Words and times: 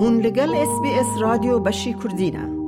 هون 0.00 0.20
لگل 0.20 0.54
اس 0.54 0.80
بی 0.82 0.90
اس 0.94 1.06
رادیو 1.20 1.58
بشی 1.58 1.94
کردینه 1.94 2.58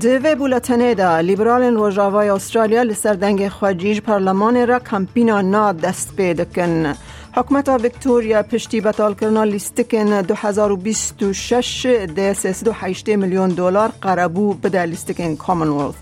دوی 0.00 0.34
بولتنه 0.34 0.94
دا 0.94 1.20
لیبرال 1.20 1.62
روژاوای 1.62 2.28
استرالیا 2.28 2.82
لسردنگ 2.82 3.48
خواجیج 3.48 4.00
پارلمان 4.00 4.66
را 4.66 4.78
کمپینا 4.78 5.40
نا 5.40 5.72
دست 5.72 6.16
پیدکن. 6.16 6.94
حکومت 7.36 7.68
ویکتوریا 7.82 8.42
پشتی 8.42 8.80
بطال 8.80 9.14
کرنا 9.14 9.44
لیستکن 9.44 10.20
2026 10.22 11.86
ده 12.16 12.34
308 12.34 13.08
میلیون 13.08 13.50
دلار 13.50 13.88
قربو 14.00 14.54
بده 14.54 14.82
لیستکن 14.82 15.36
کامنولث. 15.36 15.94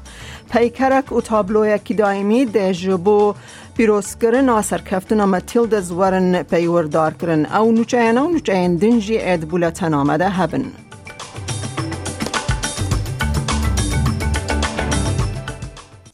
پیکرک 0.53 1.13
و 1.13 1.21
تابلو 1.21 1.77
کی 1.79 1.95
دائمی 1.95 2.45
ده 2.45 2.73
جبو 2.73 3.35
پیروز 3.77 4.17
کرن 4.17 4.49
آسر 4.49 4.79
کفتن 4.79 5.25
متیلد 5.25 5.91
ورن 5.91 6.43
پیوردار 6.43 7.15
کرن 7.15 7.47
او 7.47 7.73
نوچه 7.73 7.99
او 7.99 8.31
نوچه 8.31 8.69
دنجی 8.69 9.19
اد 9.21 9.41
بولتن 9.41 9.95
آمده 9.95 10.29
هبن. 10.29 10.65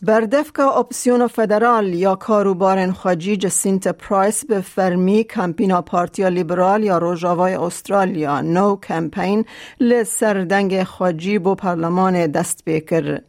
بردفک 0.07 0.61
اپسیون 0.61 1.27
فدرال 1.27 1.95
یا 1.95 2.15
کاروبار 2.15 2.93
خاجی 2.93 3.37
جسینت 3.37 3.89
پرایس 3.89 4.45
به 4.45 4.61
فرمی 4.61 5.25
کمپینا 5.25 5.83
پارتیا 5.83 6.29
لیبرال 6.29 6.85
یا 6.85 6.99
روژاوای 6.99 7.55
استرالیا 7.55 8.41
نو 8.41 8.77
کمپین 8.77 9.45
لسردنگ 9.81 10.83
خاجی 10.83 11.39
بو 11.39 11.55
پارلمان 11.55 12.27
دست 12.27 12.63
بکر. 12.67 13.21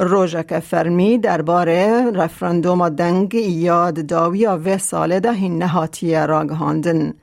روژک 0.00 0.58
فرمی 0.58 1.18
درباره 1.18 2.10
رفراندوم 2.14 2.88
دنگ 2.88 3.34
یاد 3.34 4.06
داوی 4.06 4.46
و 4.46 4.78
ساله 4.78 5.20
ده 5.20 5.48
نهاتی 5.48 6.14
راگهاندن. 6.14 7.14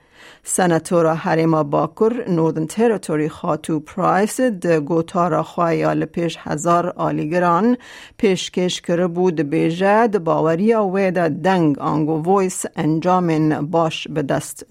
Senator 0.43 1.15
Harima 1.15 1.69
Bakur 1.69 2.27
Northern 2.27 2.67
Territory 2.67 3.29
Khatu 3.29 3.85
Price 3.85 4.37
di 4.37 4.79
gotara 4.79 5.43
xwe 5.43 5.77
ya 5.77 5.89
li 5.89 6.05
pêş 6.05 6.37
hezar 6.37 6.85
alîgiran 6.97 7.77
pêşkêş 8.17 8.81
kiribû 8.81 9.37
dibêje 9.37 10.13
di 10.13 10.25
baweriya 10.25 10.79
wê 10.79 11.15
de 11.15 11.43
deng 11.43 11.77
Angovois 11.79 12.65
encamên 12.75 13.73
baş 13.73 14.07
bi 14.09 14.29
dest. 14.29 14.63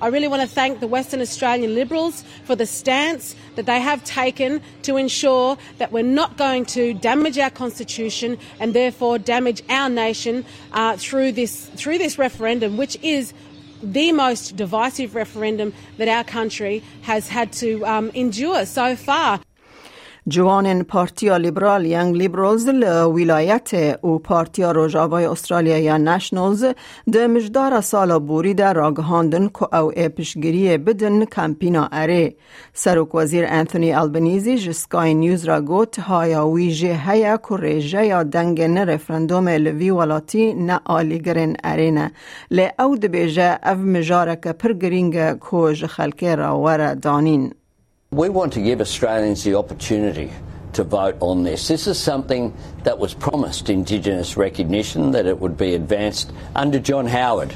I 0.00 0.08
really 0.08 0.28
want 0.28 0.42
to 0.42 0.48
thank 0.48 0.80
the 0.80 0.86
Western 0.86 1.20
Australian 1.20 1.74
Liberals 1.74 2.22
for 2.44 2.54
the 2.54 2.66
stance 2.66 3.34
that 3.54 3.64
they 3.64 3.80
have 3.80 4.04
taken 4.04 4.60
to 4.82 4.98
ensure 4.98 5.56
that 5.78 5.90
we're 5.90 6.02
not 6.02 6.36
going 6.36 6.66
to 6.66 6.92
damage 6.92 7.38
our 7.38 7.50
constitution 7.50 8.36
and 8.60 8.74
therefore 8.74 9.18
damage 9.18 9.62
our 9.70 9.88
nation 9.88 10.44
uh, 10.72 10.96
through 10.98 11.32
this 11.32 11.70
through 11.76 11.96
this 11.96 12.18
referendum, 12.18 12.76
which 12.76 12.98
is 13.02 13.32
the 13.92 14.12
most 14.12 14.56
divisive 14.56 15.14
referendum 15.14 15.72
that 15.96 16.08
our 16.08 16.24
country 16.24 16.82
has 17.02 17.28
had 17.28 17.52
to 17.52 17.84
um, 17.86 18.10
endure 18.14 18.66
so 18.66 18.96
far. 18.96 19.40
جوان 20.28 20.82
پارتیا 20.82 21.36
لیبرال 21.36 21.86
ینگ 21.86 22.16
لیبرالز 22.16 22.68
ولایت 23.14 23.96
و 24.04 24.18
پارتیا 24.18 24.72
روژاوای 24.72 25.26
استرالیا 25.26 25.78
یا 25.78 25.96
نشنلز 25.96 26.64
ده 27.12 27.26
مجدار 27.26 27.80
سال 27.80 28.18
بوری 28.18 28.54
در 28.54 28.74
راگهاندن 28.74 29.48
که 29.48 29.74
او 29.76 29.92
اپشگیری 29.96 30.78
بدن 30.78 31.24
کمپینا 31.24 31.88
اره. 31.92 32.34
سروک 32.72 33.14
وزیر 33.14 33.44
انتونی 33.48 33.92
البنیزی 33.92 34.58
جسکای 34.58 35.14
نیوز 35.14 35.44
را 35.44 35.60
گوت 35.60 35.98
هایا 35.98 36.48
ویجه 36.48 37.00
هیا 37.06 37.36
که 37.36 37.56
ریجه 37.56 38.06
یا 38.06 38.22
دنگ 38.22 38.62
نه 38.62 38.84
رفرندوم 38.84 39.48
لوی 39.48 39.90
ولاتی 39.90 40.54
نه 40.54 40.80
آلیگرن 40.84 41.56
اره 41.64 41.90
نه. 41.90 42.12
لی 42.50 42.68
او 42.78 42.96
ده 42.96 43.08
بیجه 43.08 43.58
او 43.66 43.74
مجارک 43.74 44.48
پر 44.48 44.72
گرینگ 44.72 45.38
که 45.38 45.74
جخلکه 45.74 46.34
را 46.34 46.60
ور 46.60 46.94
دانین 46.94 47.52
We 48.16 48.30
want 48.30 48.54
to 48.54 48.62
give 48.62 48.80
Australians 48.80 49.44
the 49.44 49.56
opportunity 49.56 50.32
to 50.72 50.84
vote 50.84 51.18
on 51.20 51.42
this. 51.42 51.68
This 51.68 51.86
is 51.86 51.98
something 51.98 52.56
that 52.82 52.98
was 52.98 53.12
promised 53.12 53.68
Indigenous 53.68 54.38
recognition, 54.38 55.10
that 55.10 55.26
it 55.26 55.38
would 55.38 55.58
be 55.58 55.74
advanced 55.74 56.32
under 56.54 56.78
John 56.78 57.04
Howard. 57.04 57.54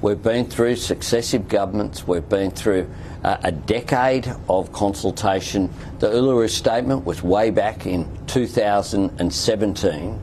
We've 0.00 0.22
been 0.22 0.46
through 0.46 0.76
successive 0.76 1.46
governments, 1.46 2.08
we've 2.08 2.26
been 2.26 2.50
through 2.52 2.88
uh, 3.22 3.36
a 3.42 3.52
decade 3.52 4.34
of 4.48 4.72
consultation. 4.72 5.68
The 5.98 6.08
Uluru 6.08 6.48
Statement 6.48 7.04
was 7.04 7.22
way 7.22 7.50
back 7.50 7.84
in 7.84 8.08
2017, 8.28 10.20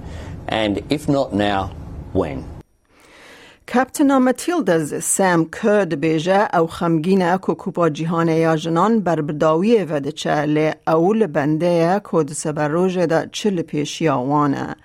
and 0.47 0.84
if 0.91 1.07
not 1.07 1.31
now, 1.31 1.68
when? 2.12 2.54
کپتنا 3.73 4.19
متیلدز 4.19 5.03
سام 5.03 5.49
کرد 5.49 5.99
بیجه 5.99 6.55
او 6.55 6.67
خمگینه 6.67 7.37
که 7.37 7.53
کوپا 7.53 7.89
جیهان 7.89 8.27
یا 8.27 8.55
جنان 8.55 8.99
بر 8.99 9.21
بداوی 9.21 9.83
ودچه 9.83 10.41
لی 10.41 10.71
اول 10.87 11.27
بنده 11.27 12.01
کود 12.03 12.31
سبر 12.31 12.67
روژه 12.67 13.05
دا 13.05 13.25
چل 13.25 13.61
پیشی 13.61 14.09
آوانه. 14.09 14.75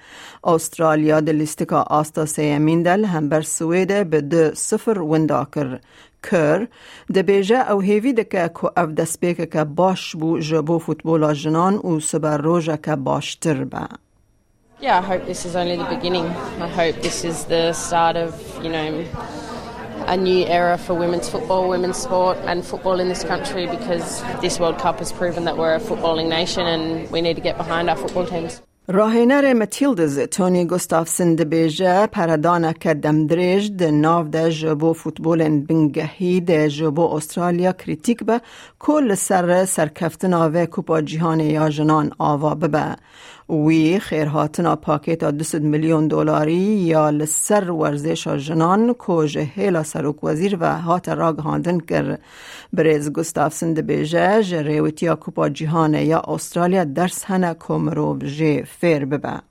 استرالیا 0.45 1.21
دلیستکا 1.21 1.81
آستا 1.83 2.27
سیمین 2.27 2.83
دل 2.83 3.05
هم 3.05 3.29
بر 3.29 3.43
سویده 3.43 4.05
به 4.05 4.21
ده 4.21 4.53
صفر 4.55 4.99
ونداکر. 4.99 5.79
کر 6.23 6.69
ده 7.13 7.23
بیجه 7.23 7.71
او 7.71 7.81
هیوی 7.81 8.13
دکه 8.13 8.51
که 8.61 8.81
او 8.81 8.87
دست 8.87 9.21
که 9.21 9.65
باش 9.65 10.17
بو 10.17 10.39
جبو 10.39 10.79
فوتبولا 10.79 11.35
جنان 11.35 11.75
و 11.77 12.01
سبر 12.01 12.39
روژه 12.39 12.79
که 12.85 12.97
باشتر 12.97 13.65
به. 13.65 13.89
Yeah, 14.80 15.00
I 15.00 15.02
hope 15.02 15.26
this 15.26 15.46
is 15.46 15.56
only 15.56 15.78
the 15.78 15.86
beginning. 15.86 16.26
I 16.26 16.68
hope 16.68 16.96
this 17.02 17.24
is 17.24 17.46
the 17.46 17.74
start 17.74 18.16
of, 18.18 18.30
you 18.64 18.70
know, 18.70 19.06
a 20.08 20.18
new 20.18 20.46
era 20.46 20.78
for 20.78 20.94
women's 20.94 21.30
football, 21.30 21.70
women's 21.70 21.98
sport, 21.98 22.38
and 22.46 22.66
football 22.66 23.00
in 23.00 23.08
this 23.08 23.24
country 23.24 23.68
because 23.68 24.22
this 24.42 24.60
World 24.60 24.78
Cup 24.78 25.00
has 25.00 25.12
proven 25.12 25.46
that 25.46 25.58
we're 25.58 25.76
a 25.76 25.80
footballing 25.80 26.30
nation 26.30 26.68
and 26.68 27.10
we 27.10 27.22
need 27.22 27.36
to 27.36 27.42
get 27.42 27.58
behind 27.58 27.90
our 27.90 27.96
football 27.96 28.26
teams. 28.26 28.62
راهینر 28.88 29.54
متیلدز 29.54 30.20
تونی 30.20 30.66
گستافسن 30.66 31.36
دبیجه 31.36 32.08
پردانه 32.08 32.74
که 32.74 32.94
دمدریج 32.94 33.72
ده 33.72 33.92
ناو 33.92 34.28
ده 34.28 34.52
جبو 34.52 34.94
فوتبول 34.94 35.60
بنگهی 35.60 36.42
ده 36.42 36.70
جبو 36.70 37.16
استرالیا 37.16 37.72
کریتیک 37.72 38.24
به 38.24 38.42
کل 38.80 39.16
سر 39.16 39.66
سرکفتن 39.66 40.34
آوه 40.34 40.66
کوپا 40.66 41.02
جیهان 41.02 41.40
یا 41.40 41.70
جنان 41.70 42.12
آوا 42.18 42.56
ببه 42.56 42.96
وی 43.51 43.99
خیرهاتنا 43.99 44.77
پاکیت 44.77 45.25
200 45.25 45.55
میلیون 45.55 46.09
دلاری 46.09 46.55
یا 46.55 47.11
لسر 47.11 47.71
ورزش 47.71 48.29
جنان 48.29 48.93
کوژ 48.93 49.37
هیلا 49.37 49.83
سروک 49.83 50.25
وزیر 50.25 50.57
و 50.61 50.81
هات 50.81 51.09
راگ 51.09 51.39
هاندن 51.39 51.81
کر. 51.81 52.19
بریز 52.73 53.13
گستافسن 53.13 53.75
دبیجه 53.75 54.43
جریویتیا 54.43 55.17
کوپا 55.17 55.49
جیهان 55.49 55.95
یا 55.95 56.23
استرالیا 56.29 56.85
درس 56.85 57.25
هنه 57.25 57.55
کومرو 57.55 58.15
بجه 58.15 58.63
فیر 58.63 59.05
ببه. 59.05 59.50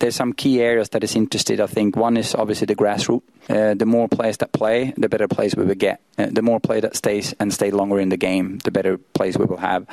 There's 0.00 0.16
some 0.16 0.32
key 0.32 0.60
areas 0.60 0.90
that 0.90 1.04
is 1.04 1.14
interested. 1.14 1.60
I 1.60 1.66
think 1.66 1.96
one 1.96 2.16
is 2.16 2.34
obviously 2.34 2.66
the 2.66 2.76
grassroots. 2.76 3.22
Uh, 3.48 3.74
the 3.74 3.86
more 3.86 4.06
players 4.06 4.36
that 4.36 4.52
play, 4.52 4.94
the 4.96 5.08
better 5.08 5.26
players 5.26 5.56
we 5.56 5.64
will 5.64 5.74
get. 5.74 6.00
Uh, 6.16 6.26
the 6.30 6.42
more 6.42 6.60
player 6.60 6.82
that 6.82 6.94
stays 6.94 7.34
and 7.40 7.52
stay 7.52 7.70
longer 7.72 7.98
in 7.98 8.08
the 8.08 8.16
game, 8.16 8.58
the 8.58 8.70
better 8.70 8.96
players 8.96 9.36
we 9.36 9.44
will 9.44 9.56
have. 9.56 9.86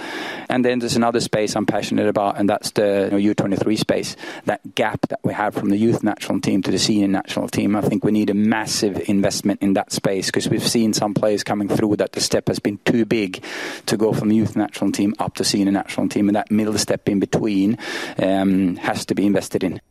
And 0.47 0.63
then 0.63 0.77
there's 0.79 0.95
another 0.95 1.19
space 1.19 1.55
I'm 1.55 1.65
passionate 1.65 2.07
about, 2.07 2.37
and 2.37 2.47
that's 2.47 2.71
the 2.71 3.09
you 3.11 3.33
know, 3.33 3.33
U23 3.33 3.77
space. 3.77 4.15
That 4.45 4.75
gap 4.75 5.07
that 5.07 5.19
we 5.23 5.33
have 5.33 5.55
from 5.55 5.69
the 5.69 5.77
youth 5.77 6.03
national 6.03 6.41
team 6.41 6.61
to 6.63 6.71
the 6.71 6.77
senior 6.77 7.07
national 7.07 7.47
team. 7.47 7.75
I 7.75 7.81
think 7.81 8.03
we 8.03 8.11
need 8.11 8.29
a 8.29 8.35
massive 8.35 9.01
investment 9.09 9.61
in 9.61 9.73
that 9.73 9.91
space 9.91 10.27
because 10.27 10.47
we've 10.49 10.67
seen 10.67 10.93
some 10.93 11.13
players 11.15 11.43
coming 11.43 11.67
through 11.67 11.95
that 11.95 12.11
the 12.11 12.21
step 12.21 12.49
has 12.49 12.59
been 12.59 12.77
too 12.85 13.05
big 13.05 13.43
to 13.87 13.97
go 13.97 14.13
from 14.13 14.29
the 14.29 14.35
youth 14.35 14.55
national 14.55 14.91
team 14.91 15.15
up 15.17 15.35
to 15.35 15.43
senior 15.43 15.71
national 15.71 16.09
team, 16.09 16.29
and 16.29 16.35
that 16.35 16.51
middle 16.51 16.77
step 16.77 17.09
in 17.09 17.19
between 17.19 17.77
um, 18.19 18.75
has 18.75 19.05
to 19.07 19.15
be 19.15 19.25
invested 19.25 19.63
in. 19.63 19.81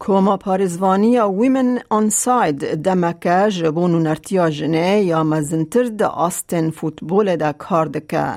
کوما 0.00 0.36
پارزوانی 0.36 1.10
یا 1.10 1.30
ویمن 1.30 1.80
آن 1.90 2.08
ساید 2.08 2.74
دمکه 2.82 3.48
جبون 3.50 3.94
و 3.94 3.98
نرتیا 3.98 4.50
جنه 4.50 5.00
یا 5.00 5.24
مزنتر 5.24 5.84
ده 5.84 6.06
آستن 6.06 6.70
فوتبول 6.70 7.36
ده 7.36 7.52
کار 7.52 7.86
دکه 7.86 8.36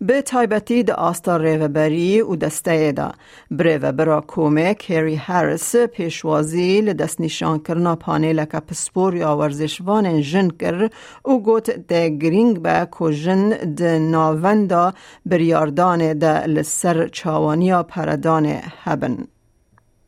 به 0.00 0.22
تایبتی 0.22 0.82
ده 0.82 0.94
آستا 0.94 1.36
ریوبری 1.36 2.20
و 2.20 2.36
دسته 2.36 2.92
ده 2.92 3.08
بریو 3.50 3.92
برا 3.92 4.20
کومه 4.20 4.74
کری 4.74 5.16
هارس 5.16 5.76
پیشوازی 5.76 6.80
لدست 6.80 7.20
نشان 7.20 7.58
کرنا 7.58 7.96
پانیل 7.96 8.44
که 8.44 8.60
پسپور 8.60 9.16
یا 9.16 9.36
ورزشوان 9.36 10.20
جن 10.20 10.48
کر 10.48 10.90
و 11.24 11.38
گوت 11.38 11.70
ده 11.70 12.08
گرینگ 12.08 12.62
به 12.62 12.88
که 12.98 13.12
جن 13.12 13.48
ده 13.48 13.98
ناوندا 13.98 14.92
بریاردان 15.26 16.18
ده 16.18 16.46
لسر 16.46 17.08
چاوانیا 17.08 17.82
پردان 17.82 18.46
هبن. 18.84 19.31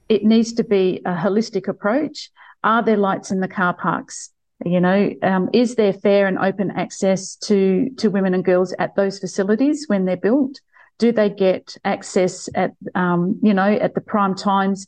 It 0.09 0.25
needs 0.25 0.53
to 0.55 0.65
be 0.65 1.01
a 1.05 1.15
holistic 1.15 1.69
approach. 1.69 2.31
Are 2.63 2.83
there 2.83 2.97
lights 2.97 3.31
in 3.31 3.41
the 3.41 3.49
car 3.49 3.75
parks? 3.75 4.31
You 4.65 4.81
know, 4.81 5.13
um, 5.23 5.51
is 5.53 5.75
there 5.75 5.93
fair 5.93 6.27
and 6.27 6.39
open 6.39 6.71
access 6.71 7.37
to, 7.37 7.91
to 7.99 8.09
women 8.09 8.35
and 8.35 8.45
girls 8.45 8.75
at 8.79 8.97
those 8.97 9.19
facilities 9.19 9.87
when 9.89 10.05
they're 10.05 10.17
built? 10.17 10.61
Do 10.99 11.13
they 11.13 11.29
get 11.29 11.77
access 11.85 12.49
at, 12.55 12.73
um, 12.95 13.39
you 13.43 13.53
know, 13.53 13.71
at 13.71 13.95
the 13.95 14.01
prime 14.01 14.35
times? 14.35 14.87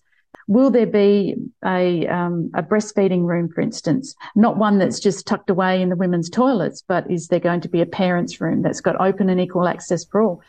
Will 0.48 0.70
there 0.70 0.86
be 0.86 1.34
a, 1.64 2.06
um, 2.06 2.52
a 2.54 2.62
breastfeeding 2.62 3.26
room, 3.26 3.48
for 3.52 3.60
instance? 3.60 4.14
Not 4.36 4.56
one 4.56 4.78
that's 4.78 5.00
just 5.00 5.26
tucked 5.26 5.50
away 5.50 5.82
in 5.82 5.88
the 5.88 5.96
women's 5.96 6.30
toilets, 6.30 6.82
but 6.86 7.10
is 7.10 7.26
there 7.26 7.40
going 7.40 7.60
to 7.62 7.68
be 7.68 7.80
a 7.80 7.86
parents' 7.86 8.40
room 8.40 8.62
that's 8.62 8.80
got 8.80 9.00
open 9.00 9.28
and 9.28 9.40
equal 9.40 9.66
access 9.66 10.04
for 10.04 10.22
all? 10.22 10.42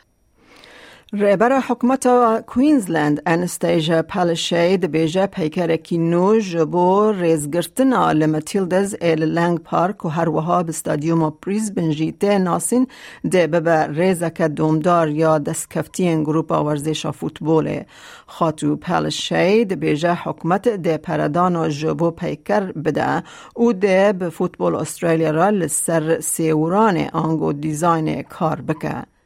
رهبر 1.12 1.60
حکومت 1.60 2.06
کوینزلند 2.46 3.22
انستیجا 3.26 4.02
پالشی 4.02 4.76
بیجه 4.76 5.26
پیکرکی 5.26 5.98
نو 5.98 6.40
جبو 6.40 7.12
ریزگرتنا 7.12 8.12
لمتیلدز 8.12 8.96
ایل 9.00 9.22
لنگ 9.22 9.58
پارک 9.58 10.04
و 10.04 10.08
هر 10.08 10.28
وها 10.28 10.62
به 10.62 10.72
ستادیوم 10.72 11.30
پریز 11.42 11.74
بنجیته 11.74 12.38
ناسین 12.38 12.86
ده 13.30 13.46
ببه 13.46 13.86
ریزک 13.86 14.42
دومدار 14.42 15.08
یا 15.08 15.38
دستکفتین 15.38 16.22
گروپ 16.22 16.50
ورزش 16.50 17.06
فوتبول 17.06 17.82
خاتو 18.26 18.76
پالشی 18.76 19.64
ده 19.64 19.76
بیجه 19.76 20.14
حکومت 20.14 20.68
ده 20.68 20.96
پردان 20.96 21.56
و 21.56 21.68
جبو 21.68 22.10
پیکر 22.10 22.72
بده 22.72 23.22
او 23.54 23.72
ده 23.72 24.12
به 24.12 24.28
فوتبول 24.28 24.74
استرالیا 24.74 25.30
را 25.30 25.50
لسر 25.50 26.20
سیوران 26.20 26.96
آنگو 27.12 27.52
دیزاین 27.52 28.22
کار 28.22 28.60
بکه. 28.60 29.17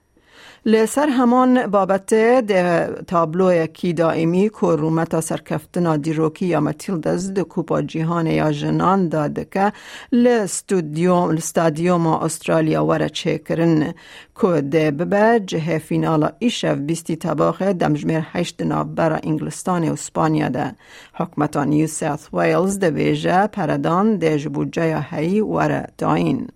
لسر 0.66 1.08
همان 1.08 1.66
بابت 1.66 2.14
ده 2.14 2.88
تابلو 3.06 3.66
کی 3.66 3.92
دائمی 3.92 4.48
که 4.48 4.66
رومتا 4.66 5.20
سرکفتنا 5.20 5.96
دیروکی 5.96 6.46
یا 6.46 6.60
متیلدز 6.60 7.32
ده 7.32 7.44
کوپا 7.44 7.82
جیهان 7.82 8.26
یا 8.26 8.52
جنان 8.52 9.08
داده 9.08 9.44
که 9.44 9.72
لستادیوم 10.12 12.06
استرالیا 12.06 12.84
وره 12.86 13.08
چه 13.08 13.38
کرن 13.38 13.94
که 14.40 14.60
ده 14.60 14.90
ببه 14.90 15.40
جه 15.46 15.78
فینالا 15.78 16.30
ایشف 16.38 16.76
بیستی 16.76 17.16
تباخ 17.16 17.62
دمجمیر 17.62 18.26
هشت 18.32 18.62
نابرا 18.62 19.16
انگلستان 19.22 19.88
و 19.88 19.92
اسپانیا 19.92 20.48
ده 20.48 20.74
حکمتا 21.14 21.64
نیو 21.64 21.86
ساوث 21.86 22.28
ویلز 22.32 22.78
ده 22.78 22.90
ویجه 22.90 23.46
پردان 23.46 24.16
ده 24.16 24.38
جبوجه 24.38 25.00
هی 25.10 25.40
وره 25.40 25.86
داین. 25.98 26.48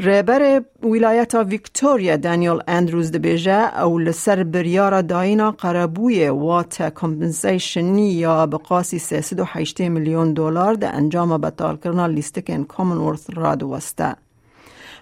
رهبر 0.00 0.62
ولایت 0.82 1.34
ویکتوریا 1.34 2.16
دانیل 2.16 2.60
اندروز 2.68 3.12
دبیجه 3.12 3.80
او 3.82 3.98
لسر 3.98 4.44
بریار 4.44 5.02
داینا 5.02 5.50
قربوی 5.50 6.28
وات 6.28 6.82
کمپنسیشن 6.82 7.98
یا 7.98 8.46
بقاسی 8.46 8.98
308 8.98 9.80
میلیون 9.80 10.32
دلار 10.32 10.74
ده 10.74 10.88
انجام 10.88 11.38
بطال 11.38 11.76
کرنا 11.76 12.06
لیستکن 12.06 12.64
کامنورث 12.64 13.26
را 13.34 13.54
دوسته. 13.54 14.16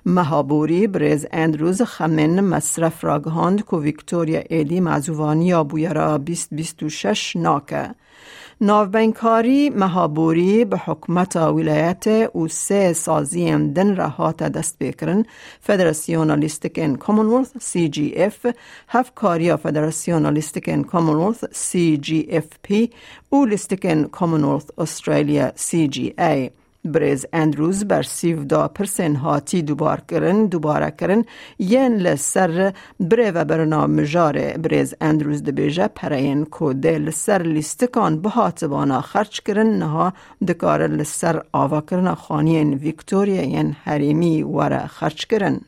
مهابوری 0.07 0.87
برز 0.87 1.27
اندروز 1.33 1.83
خمن 1.83 2.41
مصرف 2.41 3.05
را 3.05 3.19
گهاند 3.19 3.65
که 3.65 3.77
ویکتوریا 3.77 4.43
ایدی 4.51 4.81
معزوانی 4.81 5.47
یا 5.47 5.65
بویرا 5.65 6.19
2026 6.19 7.37
ناکه. 7.37 7.95
ناوبینکاری 8.61 9.71
مهابوری 9.71 10.65
به 10.65 10.79
حکمت 10.79 11.37
ولایت 11.37 12.07
او 12.07 12.49
سه 12.49 12.93
سازی 12.93 13.51
دن 13.51 13.97
را 13.97 14.09
هات 14.09 14.37
دست 14.43 14.77
بکرن. 14.81 15.25
فدراسیونالیستیکن 15.61 16.95
کامنولث 16.97 17.49
سی 17.61 17.89
جی 17.89 18.15
اف 18.17 18.47
هف 18.89 19.11
کاریا 19.15 19.57
فدراسیونالیستیکن 19.57 20.83
کامنولث 20.83 21.45
سی 21.53 21.97
جی 21.97 22.27
اف 22.31 22.47
پی 22.63 22.91
او 23.29 23.45
لیستیکن 23.45 24.05
کامنولث 24.05 24.65
استرالیا 24.79 25.51
سی 25.57 25.89
جی 25.89 26.15
ای. 26.19 26.51
برز 26.87 27.27
اندروز 27.33 27.85
بر 27.85 28.03
سیو 28.03 28.45
دا 28.45 28.69
پرسن 28.69 29.17
هاتی 29.17 29.63
دوبار 29.63 30.01
کرن 30.09 30.47
دوباره 30.47 30.91
کرن. 30.91 31.25
ین 31.59 31.97
لسر 31.97 32.73
بره 33.01 33.31
و 33.31 33.45
برنامه 33.45 34.07
جاره 34.07 34.59
برز 34.59 34.95
اندروز 35.01 35.43
دبیجه 35.43 35.89
پرین 35.89 36.45
کوده 36.45 36.99
لسر 36.99 37.43
لیستکان 37.43 38.23
به 38.23 38.29
هاتبانا 38.29 39.01
خرچ 39.01 39.41
کرن. 39.41 39.67
نها 39.67 40.13
دکار 40.49 40.87
لسر 40.87 41.43
آوا 41.53 41.81
کرن. 41.81 42.15
خانین 42.15 42.75
ویکتوریا 42.75 43.43
ین 43.43 43.77
حریمی 43.85 44.43
وره 44.43 44.87
خرچ 44.87 45.25
کرن. 45.27 45.61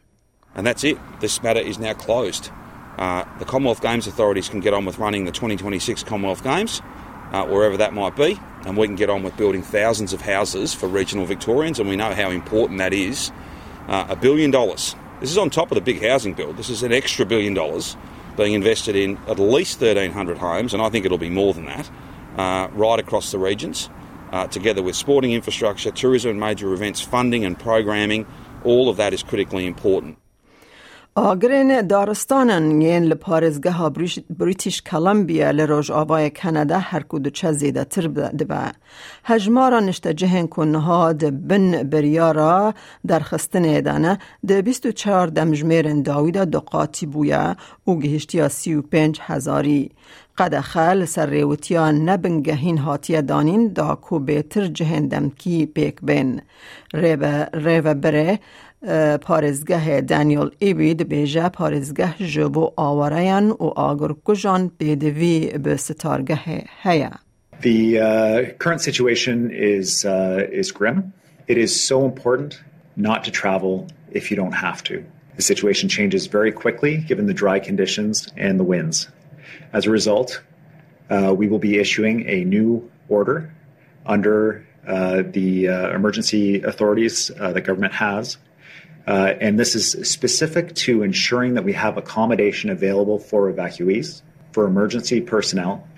And 0.56 0.66
that's 0.66 0.84
it. 0.84 0.96
This 1.20 1.42
matter 1.42 1.60
is 1.60 1.78
now 1.78 1.94
closed. 1.94 2.50
Uh, 2.98 3.24
the 3.38 3.44
Commonwealth 3.44 3.80
Games 3.80 4.08
authorities 4.08 4.48
can 4.48 4.58
get 4.58 4.74
on 4.74 4.84
with 4.84 4.98
running 4.98 5.24
the 5.24 5.30
2026 5.30 6.02
Commonwealth 6.02 6.42
Games, 6.42 6.82
uh, 7.32 7.46
wherever 7.46 7.76
that 7.76 7.92
might 7.92 8.16
be. 8.16 8.38
and 8.64 8.76
we 8.76 8.86
can 8.86 8.96
get 8.96 9.08
on 9.08 9.22
with 9.22 9.36
building 9.36 9.62
thousands 9.62 10.12
of 10.12 10.20
houses 10.20 10.74
for 10.74 10.88
regional 10.88 11.24
Victorians, 11.24 11.78
and 11.78 11.88
we 11.88 11.96
know 11.96 12.12
how 12.12 12.30
important 12.30 12.78
that 12.78 12.92
is. 12.92 13.30
Uh, 13.86 14.06
a 14.10 14.16
billion 14.16 14.50
dollars. 14.50 14.94
This 15.20 15.30
is 15.30 15.38
on 15.38 15.48
top 15.48 15.70
of 15.70 15.74
the 15.76 15.80
big 15.80 16.02
housing 16.02 16.34
bill. 16.34 16.52
This 16.52 16.68
is 16.68 16.82
an 16.82 16.92
extra 16.92 17.24
billion 17.24 17.54
dollars 17.54 17.96
being 18.36 18.52
invested 18.52 18.94
in 18.94 19.16
at 19.26 19.38
least 19.38 19.80
1,300 19.80 20.38
homes, 20.38 20.72
and 20.72 20.82
I 20.82 20.88
think 20.90 21.04
it'll 21.04 21.18
be 21.18 21.30
more 21.30 21.52
than 21.54 21.64
that, 21.66 21.90
uh, 22.36 22.68
right 22.72 23.00
across 23.00 23.32
the 23.32 23.38
regions, 23.38 23.90
uh, 24.30 24.46
together 24.46 24.82
with 24.82 24.94
sporting 24.94 25.32
infrastructure, 25.32 25.90
tourism 25.90 26.32
and 26.32 26.40
major 26.40 26.72
events, 26.72 27.00
funding 27.00 27.44
and 27.44 27.58
programming. 27.58 28.26
All 28.64 28.88
of 28.88 28.96
that 28.98 29.12
is 29.12 29.22
critically 29.22 29.66
important. 29.66 30.18
آگرین 31.18 31.86
دارستانن 31.86 32.80
یین 32.80 33.04
لپارزگاه 33.04 33.92
بریتیش 34.38 34.82
کلمبیا 34.82 35.50
لروج 35.50 35.90
آوای 35.92 36.30
کانادا 36.30 36.78
هر 36.78 37.02
کدو 37.08 37.30
چه 37.30 37.52
زیده 37.52 37.84
تر 37.84 38.02
دبا. 38.38 38.70
هجمارا 39.24 39.80
نشته 39.80 40.14
جهن 40.14 40.46
کنها 40.46 41.12
ده 41.12 41.30
بن 41.30 41.82
بریارا 41.82 42.74
در 43.06 43.20
خستن 43.20 43.80
دانه 43.80 44.18
ده 44.46 44.62
بیست 44.62 44.86
و 44.86 44.92
چهار 44.92 45.26
دمجمیرن 45.26 46.02
داویدا 46.02 46.44
دو 46.44 46.60
قاتی 46.60 47.06
بویا 47.06 47.56
او 47.84 47.98
گهشتیا 47.98 48.48
سی 48.48 48.74
و 48.74 48.82
پنج 48.82 49.20
هزاری. 49.22 49.90
قد 50.37 50.59
خل 50.59 51.05
سر 51.05 51.29
ریوتیا 51.29 51.91
نبنگهین 51.91 52.77
هاتیه 52.77 53.21
دانین 53.21 53.67
دا 53.67 53.95
کو 53.95 54.19
بیتر 54.19 54.67
جهن 54.67 55.07
دمکی 55.07 55.65
پیک 55.65 55.95
بین. 56.01 56.41
ریو 56.93 57.93
بره 57.93 58.39
پارزگاه 59.21 60.01
دانیل 60.01 60.49
ایبید 60.59 61.09
بیجه 61.09 61.49
پارزگاه 61.49 62.17
جبو 62.17 62.71
آوریان 62.75 63.49
و 63.49 63.63
آگر 63.75 64.13
کجان 64.23 64.71
بیدوی 64.77 65.57
به 65.63 65.77
ستارگاه 65.77 66.43
هیا. 66.83 67.11
The 67.61 67.99
uh, 67.99 68.53
current 68.63 68.81
situation 68.81 69.49
is 69.51 70.03
uh, 70.05 70.61
is 70.61 70.71
grim. 70.71 71.13
It 71.47 71.57
is 71.57 71.71
so 71.89 72.03
important 72.05 72.61
not 72.95 73.23
to 73.23 73.31
travel 73.31 73.87
if 74.11 74.29
you 74.29 74.35
don't 74.35 74.57
have 74.67 74.83
to. 74.83 74.95
The 75.35 75.41
situation 75.41 75.89
changes 75.89 76.27
very 76.27 76.51
quickly 76.51 76.97
given 76.97 77.25
the 77.25 77.33
dry 77.33 77.59
conditions 77.59 78.27
and 78.37 78.59
the 78.59 78.63
winds. 78.63 79.07
As 79.72 79.86
a 79.86 79.90
result, 79.90 80.42
uh, 81.10 81.34
we 81.36 81.48
will 81.48 81.58
be 81.58 81.78
issuing 81.78 82.28
a 82.28 82.44
new 82.44 82.90
order 83.08 83.54
under 84.06 84.66
uh, 84.86 85.22
the 85.30 85.68
uh, 85.68 85.94
emergency 85.94 86.62
authorities 86.62 87.30
uh, 87.38 87.52
the 87.52 87.60
government 87.60 87.92
has 87.92 88.38
Uh, 89.08 89.32
and 89.40 89.58
this 89.58 89.74
is 89.74 89.92
specific 90.06 90.74
to 90.74 91.02
ensuring 91.02 91.54
that 91.54 91.64
we 91.64 91.72
have 91.72 91.96
accommodation 91.96 92.68
available 92.68 93.18
for 93.18 93.50
evacuees, 93.50 94.20
for 94.52 94.66
emergency 94.66 95.18
personnel. 95.18 95.88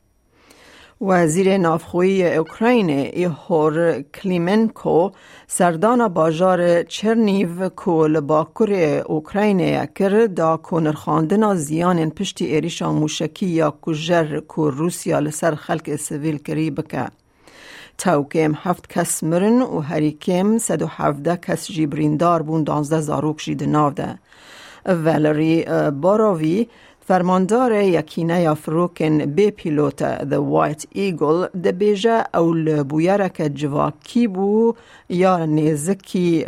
وزیر 1.03 1.57
نافخوی 1.57 2.37
اوکراین 2.37 2.91
ایهور 2.91 4.03
کلیمنکو 4.03 5.11
سردان 5.49 6.09
باجار 6.09 6.83
چرنیو 6.83 7.69
کو 7.69 8.07
لباکر 8.07 8.73
اوکراین 9.07 9.61
یکر 9.61 10.27
دا 10.27 10.57
کنر 10.57 10.93
خواندن 10.93 11.55
زیان 11.55 12.11
پشتی 12.11 12.45
ایریشا 12.47 12.93
موشکی 12.93 13.47
یا 13.47 13.71
کجر 13.71 14.41
کو 14.41 14.71
روسیا 14.71 15.21
لسر 15.21 15.55
خلق 15.55 15.97
سویل 15.97 16.39
کری 16.39 16.71
بکه. 16.71 17.09
تاوکم 17.99 18.53
هفت 18.63 18.89
کس 18.89 19.23
مرن 19.23 19.63
و 19.63 19.81
هریکم 19.81 20.59
سد 20.59 20.83
و 20.83 20.87
هفته 20.87 21.37
کس 21.37 21.67
جی 21.67 21.87
بریندار 21.87 22.43
بون 22.43 22.65
دانزده 22.65 23.01
زاروک 23.01 23.39
جی. 23.39 23.57
والری 24.87 25.65
باراوی 26.01 26.67
فرماندار 27.11 27.73
یکینه 27.73 28.55
فروکن 28.55 29.19
بی 29.19 29.51
پیلوت 29.51 30.21
The 30.21 30.41
White 30.53 30.83
Eagle 30.83 31.61
ده 31.63 31.73
بیجه 31.73 32.25
اول 32.35 32.83
بویره 32.83 33.29
که 33.29 33.49
جواکی 33.49 34.27
بو 34.27 34.75
یا 35.09 35.47
نیزکی 35.47 36.45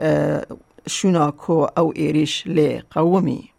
شناکو 0.89 1.67
او 1.77 1.93
ایریش 1.97 2.47
لی 2.47 2.83
قومی 2.91 3.51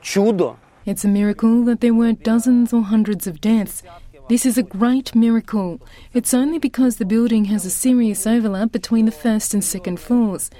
چودو 0.00 0.54
It's 0.86 1.04
a 1.04 1.08
miracle 1.08 1.64
that 1.64 1.80
there 1.80 1.94
were 1.94 2.12
dozens 2.12 2.72
or 2.72 2.82
hundreds 2.82 3.26
of 3.26 3.40
deaths. 3.40 3.82
This 4.28 4.46
is 4.46 4.56
a 4.56 4.62
great 4.62 5.14
miracle. 5.14 5.72
It's 6.12 6.32
only 6.32 6.58
because 6.58 6.96
the 6.96 7.10
building 7.14 7.44
has 7.46 7.66
a 7.66 7.70
serious 7.84 8.26
overlap 8.26 8.70
between 8.70 9.04
the 9.06 9.18
first 9.24 9.54
and 9.54 9.64
second 9.64 9.98
floors. 10.06 10.50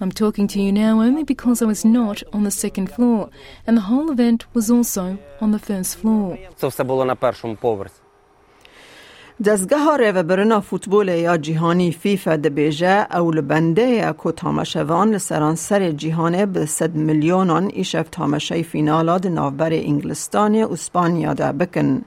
I'm 0.00 0.12
talking 0.12 0.46
to 0.48 0.60
you 0.60 0.72
now 0.72 1.00
only 1.00 1.24
because 1.24 1.62
I 1.62 1.66
was 1.74 1.82
not 1.84 2.22
on 2.34 2.44
the 2.44 2.50
second 2.50 2.88
floor, 2.94 3.30
and 3.66 3.76
the 3.78 3.86
whole 3.90 4.10
event 4.10 4.40
was 4.52 4.70
also 4.70 5.18
on 5.40 5.50
the 5.52 5.58
first 5.58 5.98
floor. 6.02 6.38
Це 6.56 6.66
все 6.66 6.84
було 6.84 7.04
на 7.04 7.14
першому 7.14 7.56
поверсі. 7.56 8.00
دزگه 9.40 9.78
ها 9.78 9.96
ریو 9.96 10.22
برنا 10.22 10.60
فوتبول 10.60 11.08
یا 11.08 11.36
جیهانی 11.36 11.92
فیفا 11.92 12.36
دبیجه 12.36 13.06
او 13.16 13.32
لبنده 13.32 14.14
که 14.22 14.32
تامشوان 14.32 15.10
لسران 15.10 15.54
سر 15.54 15.90
جیهانه 15.90 16.46
به 16.46 16.66
صد 16.66 16.94
میلیونان 16.94 17.70
ایشف 17.74 18.08
تامشه 18.10 18.62
فینالا 18.62 19.18
ده 19.18 19.28
نوبر 19.28 19.72
انگلستان 19.72 20.54
اسپانیا 20.54 21.34
ده 21.34 21.52
بکن 21.52 22.02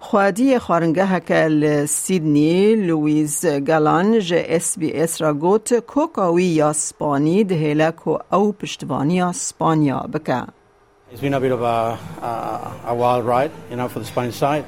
خوادی 0.00 0.58
خارنگه 0.58 1.20
که 1.20 1.34
لسیدنی 1.34 2.74
لویز 2.74 3.46
گالان 3.46 4.18
جه 4.18 4.46
اس 4.48 4.78
بی 4.78 4.92
اس 4.92 5.22
را 5.22 5.34
گوت 5.34 5.74
کوکاوی 5.78 6.44
یا 6.44 6.72
سپانی 6.72 7.44
ده 7.44 7.54
هیله 7.54 7.92
که 8.04 8.34
او 8.34 8.52
پشتوانی 8.52 9.22
اسپانیا 9.22 10.08
بکن 10.14 10.46
It's 11.12 11.20
been 11.20 11.34
a 11.34 11.40
bit 11.40 11.52
of 11.52 11.62
a, 11.62 11.96
a, 12.22 12.90
a 12.92 12.94
wild 12.94 13.24
ride, 13.24 13.52
you 13.70 13.76
know, 13.76 13.86
for 13.86 14.00
the 14.00 14.04
Spanish 14.04 14.34
side. 14.34 14.64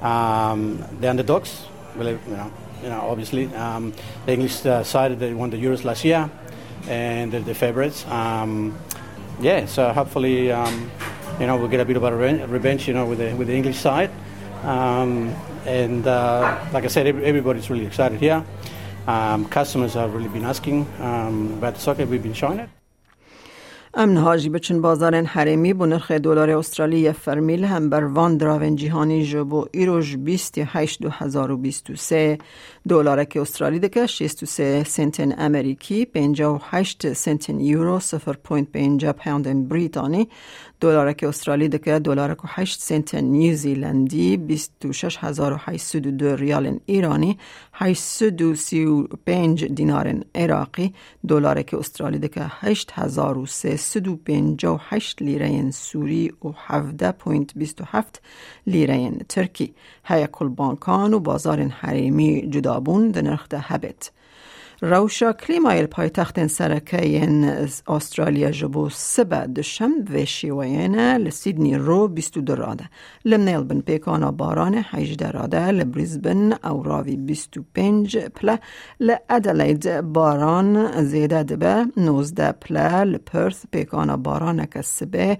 Um, 0.00 0.82
the 1.00 1.10
underdogs, 1.10 1.66
believe, 1.98 2.18
you 2.26 2.36
know, 2.36 2.50
you 2.82 2.88
know, 2.88 3.00
obviously 3.00 3.54
um, 3.54 3.92
the 4.26 4.32
English 4.32 4.64
uh, 4.64 4.82
side 4.82 5.18
they 5.18 5.34
won 5.34 5.50
the 5.50 5.56
Euros 5.56 5.84
last 5.84 6.04
year, 6.04 6.30
and 6.88 7.32
they're 7.32 7.40
the 7.40 7.54
favourites. 7.54 8.06
Um, 8.06 8.78
yeah, 9.40 9.66
so 9.66 9.92
hopefully, 9.92 10.52
um, 10.52 10.90
you 11.40 11.46
know, 11.46 11.56
we'll 11.56 11.68
get 11.68 11.80
a 11.80 11.84
bit 11.84 11.96
of 11.96 12.04
a 12.04 12.14
revenge, 12.46 12.86
you 12.88 12.94
know, 12.94 13.06
with 13.06 13.18
the 13.18 13.34
with 13.34 13.48
the 13.48 13.54
English 13.54 13.78
side. 13.78 14.10
Um, 14.63 15.29
and 15.65 16.05
uh, 16.05 16.59
like 16.73 16.83
I 16.83 16.87
said, 16.87 17.07
everybody's 17.07 17.69
really 17.69 17.85
excited 17.85 18.19
here. 18.19 18.43
Um, 19.07 19.45
customers 19.45 19.93
have 19.93 20.13
really 20.13 20.29
been 20.29 20.45
asking 20.45 20.81
about 20.97 21.75
the 21.75 21.79
soccer. 21.79 22.05
We've 22.05 22.21
been 22.21 22.33
showing 22.33 22.59
it. 22.59 22.69
امن 23.93 24.17
هاجی 24.17 24.49
بچن 24.49 24.81
بازار 24.81 25.15
حریمی 25.15 25.73
بو 25.73 25.85
نرخ 25.85 26.11
دلار 26.11 26.49
استرالی 26.49 27.11
فرمیل 27.11 27.65
هم 27.65 27.89
بر 27.89 28.03
وان 28.03 28.37
دراون 28.37 28.75
جهانی 28.75 29.25
جبو 29.25 29.65
ایروش 29.71 30.15
28 30.17 31.01
2023 31.01 32.37
دلار 32.89 33.23
که 33.23 33.41
استرالی 33.41 33.79
دکه 33.79 34.07
63 34.07 34.83
سنتن 34.83 35.33
امریکی 35.37 36.05
58 36.05 37.13
سنتن 37.13 37.59
یورو 37.59 37.99
0.5 37.99 39.05
پوند 39.05 39.69
بریتانی. 39.69 40.29
دلار 40.79 41.13
که 41.13 41.27
استرالی 41.27 41.67
دکه 41.67 41.99
دلار 41.99 42.35
که 42.35 42.41
8 42.45 42.79
سنت 42.81 43.15
نیوزیلندی 43.15 44.37
26802 44.37 46.35
ریال 46.35 46.79
ایرانی. 46.85 47.37
835 47.81 49.65
دینار 49.65 50.23
عراقی 50.35 50.93
دلار 51.27 51.61
که 51.61 51.77
استرالی 51.77 52.19
دکه 52.19 52.41
8358 52.41 55.21
لیره 55.21 55.71
سوری 55.71 56.33
و 56.45 56.51
17.27 56.51 58.03
لیره 58.67 59.11
ترکی. 59.29 59.73
هیا 60.03 60.27
کل 60.27 60.47
بانکان 60.47 61.13
و 61.13 61.19
بازار 61.19 61.61
حریمی 61.61 62.49
جدابون 62.49 63.11
در 63.11 63.21
نرخ 63.21 63.47
ده 63.49 63.59
هبت. 63.59 64.11
روشا 64.81 65.33
کلیمای 65.33 65.87
پایتخت 65.87 66.47
سرکه 66.47 67.27
استرالیا 67.87 68.51
جبو 68.51 68.89
سبا 68.89 69.45
دشم 69.45 69.91
و 70.13 70.25
شیوین 70.25 70.95
لسیدنی 70.95 71.75
رو 71.75 72.07
بیستو 72.07 72.41
دراده 72.41 72.89
لمنیلبن 73.25 73.81
پیکانا 73.81 74.31
باران 74.31 74.75
حیج 74.75 75.15
دراده 75.15 75.71
لبریزبن 75.71 76.53
او 76.63 76.83
راوی 76.83 77.15
بیستو 77.17 77.63
پنج 77.75 78.17
پله 78.17 78.59
لأدلید 78.99 80.01
باران 80.01 81.03
زیده 81.03 81.43
دبه 81.43 81.85
نوزده 81.97 82.51
پله 82.51 83.03
لپرث 83.03 83.65
پیکانا 83.71 84.17
باران 84.17 84.65
کسبه 84.65 85.37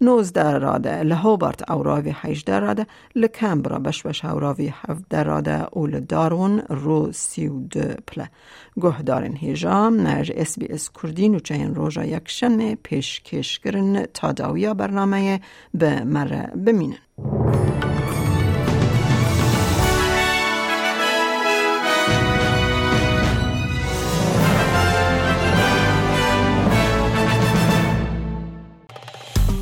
نوزده 0.00 0.58
راده 0.58 1.02
لهوبارت 1.02 1.70
او 1.70 1.82
راوی 1.82 2.14
حیج 2.22 2.44
دراده 2.44 2.86
لکمبرا 3.14 3.78
بشوش 3.78 4.24
او 4.24 4.38
راوی 4.38 4.68
هفت 4.68 5.04
دراده 5.10 5.62
و 5.62 5.86
لدارون 5.86 6.58
رو 6.68 7.12
سیو 7.12 7.60
دو 7.60 7.80
پله 8.06 8.28
گوه 8.80 9.02
دارن 9.02 9.36
هیجام 9.36 10.00
نرج 10.00 10.32
اس 10.36 10.58
بی 10.58 10.66
اس 10.66 10.90
کردین 11.02 11.34
و 11.34 11.38
چهین 11.38 11.74
روژا 11.74 12.04
یک 12.04 12.28
شنمه 12.28 12.74
پیش 12.74 13.20
کش 13.20 13.58
کرن 13.58 14.06
تا 14.06 14.32
داویا 14.32 14.74
برنامه 14.74 15.40
به 15.74 16.04
مره 16.04 16.52
بمینن 16.66 16.96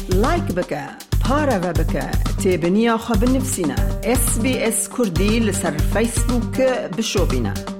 لایک 0.08 0.42
بکه 0.42 0.88
پارە 1.24 1.58
بکە 1.78 2.06
تێبنییا 2.40 2.96
خە 3.04 3.14
بنفسینە 3.20 3.78
SسBS 4.22 4.80
کوردی 4.94 5.32
لەسەر 5.46 5.74
فیسبووک 5.92 6.56
بشۆبینە. 6.96 7.73